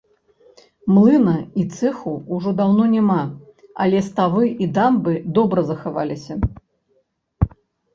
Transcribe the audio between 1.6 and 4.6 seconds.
і цэху ўжо даўно няма, але ставы